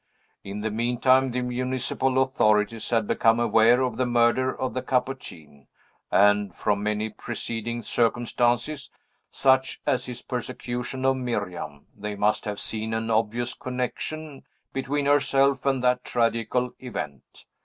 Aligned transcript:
In 0.43 0.61
the 0.61 0.71
meantime, 0.71 1.29
the 1.29 1.43
municipal 1.43 2.19
authorities 2.23 2.89
had 2.89 3.05
become 3.05 3.39
aware 3.39 3.81
of 3.83 3.97
the 3.97 4.05
murder 4.07 4.51
of 4.51 4.73
the 4.73 4.81
Capuchin; 4.81 5.67
and 6.09 6.55
from 6.55 6.81
many 6.81 7.07
preceding 7.11 7.83
circumstances, 7.83 8.89
such 9.29 9.79
as 9.85 10.07
his 10.07 10.23
persecution 10.23 11.05
of 11.05 11.17
Miriam, 11.17 11.85
they 11.95 12.15
must 12.15 12.45
have 12.45 12.59
seen 12.59 12.95
an 12.95 13.11
obvious 13.11 13.53
connection 13.53 14.41
between 14.73 15.05
herself 15.05 15.67
and 15.67 15.83
that 15.83 16.03
tragical 16.03 16.73
event. 16.79 17.45